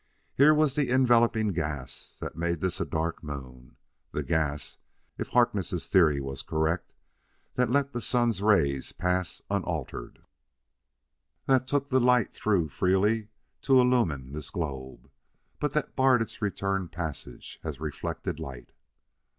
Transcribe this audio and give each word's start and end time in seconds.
Here 0.33 0.51
was 0.55 0.73
the 0.73 0.89
enveloping 0.89 1.49
gas 1.49 2.17
that 2.21 2.35
made 2.35 2.59
this 2.59 2.81
a 2.81 2.85
dark 2.85 3.21
moon 3.23 3.75
the 4.13 4.23
gas, 4.23 4.79
if 5.19 5.27
Harkness' 5.27 5.89
theory 5.89 6.19
was 6.19 6.41
correct, 6.41 6.91
that 7.53 7.69
let 7.69 7.93
the 7.93 8.01
sun's 8.01 8.41
rays 8.41 8.93
pass 8.93 9.43
unaltered; 9.51 10.25
that 11.45 11.67
took 11.67 11.89
the 11.89 11.99
light 12.01 12.33
through 12.33 12.69
freely 12.69 13.27
to 13.61 13.79
illumine 13.79 14.31
this 14.31 14.49
globe, 14.49 15.11
but 15.59 15.73
that 15.73 15.95
barred 15.95 16.23
its 16.23 16.41
return 16.41 16.87
passage 16.89 17.59
as 17.63 17.79
reflected 17.79 18.39
light. 18.39 18.71